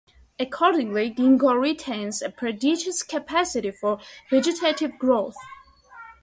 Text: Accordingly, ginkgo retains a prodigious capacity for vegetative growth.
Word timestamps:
Accordingly, 0.39 1.11
ginkgo 1.13 1.53
retains 1.61 2.23
a 2.23 2.31
prodigious 2.31 3.03
capacity 3.03 3.69
for 3.69 3.99
vegetative 4.31 4.97
growth. 4.97 5.35